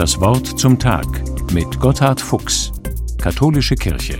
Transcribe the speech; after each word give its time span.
Das 0.00 0.18
Wort 0.18 0.58
zum 0.58 0.78
Tag 0.78 1.04
mit 1.52 1.78
Gotthard 1.78 2.22
Fuchs, 2.22 2.72
Katholische 3.18 3.74
Kirche. 3.74 4.14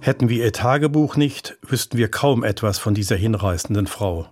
Hätten 0.00 0.28
wir 0.28 0.44
ihr 0.44 0.52
Tagebuch 0.52 1.14
nicht, 1.14 1.58
wüssten 1.62 1.96
wir 1.96 2.10
kaum 2.10 2.42
etwas 2.42 2.80
von 2.80 2.92
dieser 2.92 3.14
hinreißenden 3.14 3.86
Frau. 3.86 4.26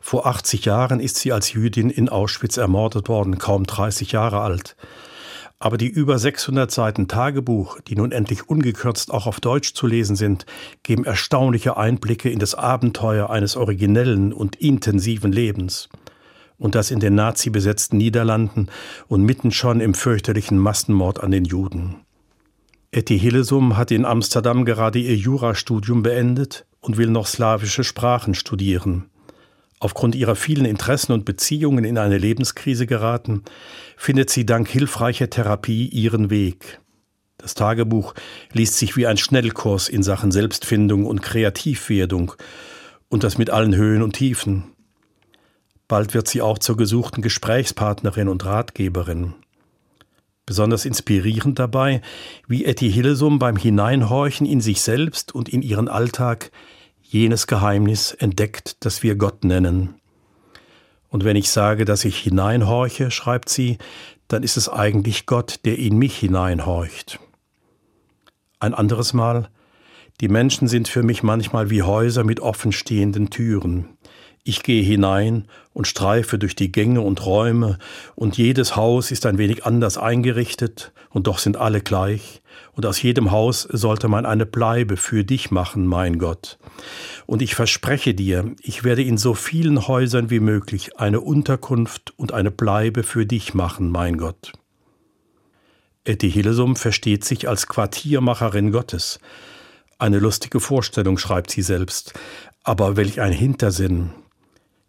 Vor 0.00 0.26
80 0.28 0.64
Jahren 0.64 1.00
ist 1.00 1.16
sie 1.16 1.32
als 1.32 1.54
Jüdin 1.54 1.90
in 1.90 2.08
Auschwitz 2.08 2.56
ermordet 2.56 3.08
worden, 3.08 3.38
kaum 3.38 3.64
30 3.64 4.12
Jahre 4.12 4.42
alt. 4.42 4.76
Aber 5.58 5.76
die 5.76 5.88
über 5.88 6.20
600 6.20 6.70
Seiten 6.70 7.08
Tagebuch, 7.08 7.80
die 7.80 7.96
nun 7.96 8.12
endlich 8.12 8.48
ungekürzt 8.48 9.10
auch 9.10 9.26
auf 9.26 9.40
Deutsch 9.40 9.74
zu 9.74 9.88
lesen 9.88 10.14
sind, 10.14 10.46
geben 10.84 11.04
erstaunliche 11.04 11.76
Einblicke 11.76 12.30
in 12.30 12.38
das 12.38 12.54
Abenteuer 12.54 13.28
eines 13.28 13.56
originellen 13.56 14.32
und 14.32 14.54
intensiven 14.54 15.32
Lebens. 15.32 15.88
Und 16.58 16.74
das 16.74 16.90
in 16.90 17.00
den 17.00 17.14
nazi-besetzten 17.14 17.98
Niederlanden 17.98 18.68
und 19.08 19.22
mitten 19.22 19.50
schon 19.50 19.80
im 19.80 19.94
fürchterlichen 19.94 20.58
Massenmord 20.58 21.22
an 21.22 21.30
den 21.30 21.44
Juden. 21.44 21.96
Etty 22.92 23.18
Hillesum 23.18 23.76
hat 23.76 23.90
in 23.90 24.06
Amsterdam 24.06 24.64
gerade 24.64 24.98
ihr 24.98 25.16
Jurastudium 25.16 26.02
beendet 26.02 26.64
und 26.80 26.96
will 26.96 27.08
noch 27.08 27.26
slawische 27.26 27.84
Sprachen 27.84 28.34
studieren. 28.34 29.10
Aufgrund 29.78 30.14
ihrer 30.14 30.36
vielen 30.36 30.64
Interessen 30.64 31.12
und 31.12 31.26
Beziehungen 31.26 31.84
in 31.84 31.98
eine 31.98 32.16
Lebenskrise 32.16 32.86
geraten, 32.86 33.42
findet 33.96 34.30
sie 34.30 34.46
dank 34.46 34.68
hilfreicher 34.68 35.28
Therapie 35.28 35.88
ihren 35.88 36.30
Weg. 36.30 36.80
Das 37.36 37.54
Tagebuch 37.54 38.14
liest 38.52 38.78
sich 38.78 38.96
wie 38.96 39.06
ein 39.06 39.18
Schnellkurs 39.18 39.88
in 39.88 40.02
Sachen 40.02 40.32
Selbstfindung 40.32 41.04
und 41.04 41.20
Kreativwerdung 41.20 42.32
und 43.08 43.24
das 43.24 43.36
mit 43.36 43.50
allen 43.50 43.76
Höhen 43.76 44.02
und 44.02 44.14
Tiefen. 44.14 44.64
Bald 45.88 46.14
wird 46.14 46.28
sie 46.28 46.42
auch 46.42 46.58
zur 46.58 46.76
gesuchten 46.76 47.22
Gesprächspartnerin 47.22 48.28
und 48.28 48.44
Ratgeberin. 48.44 49.34
Besonders 50.44 50.84
inspirierend 50.84 51.58
dabei, 51.58 52.02
wie 52.46 52.64
Etty 52.64 52.90
Hillesum 52.90 53.38
beim 53.38 53.56
Hineinhorchen 53.56 54.46
in 54.46 54.60
sich 54.60 54.80
selbst 54.80 55.34
und 55.34 55.48
in 55.48 55.62
ihren 55.62 55.88
Alltag 55.88 56.50
jenes 57.02 57.46
Geheimnis 57.46 58.12
entdeckt, 58.12 58.84
das 58.84 59.02
wir 59.02 59.16
Gott 59.16 59.44
nennen. 59.44 59.94
Und 61.08 61.24
wenn 61.24 61.36
ich 61.36 61.50
sage, 61.50 61.84
dass 61.84 62.04
ich 62.04 62.18
hineinhorche, 62.18 63.10
schreibt 63.10 63.48
sie, 63.48 63.78
dann 64.28 64.42
ist 64.42 64.56
es 64.56 64.68
eigentlich 64.68 65.26
Gott, 65.26 65.60
der 65.64 65.78
in 65.78 65.98
mich 65.98 66.16
hineinhorcht. 66.18 67.20
Ein 68.58 68.74
anderes 68.74 69.12
Mal, 69.12 69.48
die 70.20 70.28
Menschen 70.28 70.66
sind 70.66 70.88
für 70.88 71.02
mich 71.02 71.22
manchmal 71.22 71.70
wie 71.70 71.82
Häuser 71.82 72.24
mit 72.24 72.40
offenstehenden 72.40 73.30
Türen. 73.30 73.95
Ich 74.48 74.62
gehe 74.62 74.84
hinein 74.84 75.48
und 75.72 75.88
streife 75.88 76.38
durch 76.38 76.54
die 76.54 76.70
Gänge 76.70 77.00
und 77.00 77.26
Räume, 77.26 77.80
und 78.14 78.38
jedes 78.38 78.76
Haus 78.76 79.10
ist 79.10 79.26
ein 79.26 79.38
wenig 79.38 79.66
anders 79.66 79.98
eingerichtet, 79.98 80.92
und 81.10 81.26
doch 81.26 81.40
sind 81.40 81.56
alle 81.56 81.80
gleich, 81.80 82.42
und 82.72 82.86
aus 82.86 83.02
jedem 83.02 83.32
Haus 83.32 83.62
sollte 83.62 84.06
man 84.06 84.24
eine 84.24 84.46
Bleibe 84.46 84.96
für 84.96 85.24
dich 85.24 85.50
machen, 85.50 85.84
mein 85.84 86.20
Gott. 86.20 86.58
Und 87.26 87.42
ich 87.42 87.56
verspreche 87.56 88.14
dir, 88.14 88.54
ich 88.62 88.84
werde 88.84 89.02
in 89.02 89.18
so 89.18 89.34
vielen 89.34 89.88
Häusern 89.88 90.30
wie 90.30 90.38
möglich 90.38 90.96
eine 90.96 91.22
Unterkunft 91.22 92.14
und 92.16 92.30
eine 92.32 92.52
Bleibe 92.52 93.02
für 93.02 93.26
dich 93.26 93.52
machen, 93.52 93.90
mein 93.90 94.16
Gott. 94.16 94.52
Etty 96.04 96.30
Hillesum 96.30 96.76
versteht 96.76 97.24
sich 97.24 97.48
als 97.48 97.66
Quartiermacherin 97.66 98.70
Gottes. 98.70 99.18
Eine 99.98 100.20
lustige 100.20 100.60
Vorstellung, 100.60 101.18
schreibt 101.18 101.50
sie 101.50 101.62
selbst. 101.62 102.14
Aber 102.62 102.96
welch 102.96 103.20
ein 103.20 103.32
Hintersinn, 103.32 104.10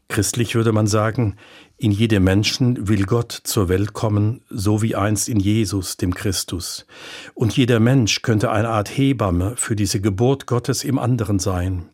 Christlich 0.09 0.55
würde 0.55 0.71
man 0.71 0.87
sagen, 0.87 1.35
in 1.77 1.91
jedem 1.91 2.23
Menschen 2.23 2.87
will 2.87 3.05
Gott 3.05 3.31
zur 3.43 3.69
Welt 3.69 3.93
kommen, 3.93 4.41
so 4.49 4.81
wie 4.81 4.95
einst 4.95 5.29
in 5.29 5.39
Jesus, 5.39 5.97
dem 5.97 6.13
Christus. 6.13 6.87
Und 7.33 7.55
jeder 7.55 7.79
Mensch 7.79 8.21
könnte 8.21 8.51
eine 8.51 8.69
Art 8.69 8.89
Hebamme 8.89 9.55
für 9.57 9.75
diese 9.75 10.01
Geburt 10.01 10.47
Gottes 10.47 10.83
im 10.83 10.97
anderen 10.97 11.39
sein. 11.39 11.89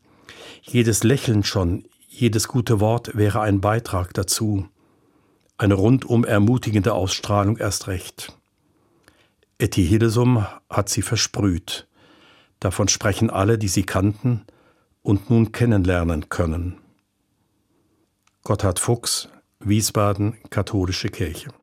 Jedes 0.62 1.04
Lächeln 1.04 1.44
schon, 1.44 1.86
jedes 2.08 2.48
gute 2.48 2.80
Wort 2.80 3.18
wäre 3.18 3.42
ein 3.42 3.60
Beitrag 3.60 4.14
dazu. 4.14 4.68
Eine 5.58 5.74
rundum 5.74 6.24
ermutigende 6.24 6.94
Ausstrahlung 6.94 7.58
erst 7.58 7.88
recht. 7.88 8.38
Etty 9.58 9.86
Hillesum 9.86 10.46
hat 10.70 10.90
sie 10.90 11.02
versprüht. 11.02 11.88
Davon 12.60 12.88
sprechen 12.88 13.30
alle, 13.30 13.58
die 13.58 13.68
sie 13.68 13.84
kannten 13.84 14.46
und 15.02 15.30
nun 15.30 15.52
kennenlernen 15.52 16.30
können. 16.30 16.83
Gotthard 18.46 18.80
Fuchs, 18.80 19.30
Wiesbaden, 19.62 20.38
Katholische 20.50 21.08
Kirche. 21.08 21.50